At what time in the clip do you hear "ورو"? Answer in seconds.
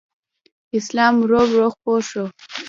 1.23-1.41, 1.51-1.67